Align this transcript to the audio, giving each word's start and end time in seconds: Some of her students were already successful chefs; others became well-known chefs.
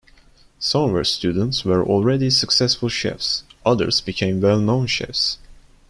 Some 0.57 0.85
of 0.85 0.91
her 0.95 1.03
students 1.03 1.63
were 1.63 1.85
already 1.85 2.31
successful 2.31 2.89
chefs; 2.89 3.43
others 3.63 4.01
became 4.01 4.41
well-known 4.41 4.87
chefs. 4.87 5.37